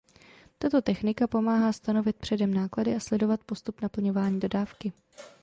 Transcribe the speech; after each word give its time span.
Tato 0.57 0.81
technika 0.81 1.27
pomáhá 1.27 1.73
stanovit 1.73 2.15
předem 2.15 2.53
náklady 2.53 2.95
a 2.95 2.99
sledovat 2.99 3.39
postup 3.43 3.81
naplňování 3.81 4.39
dodávky. 4.39 4.93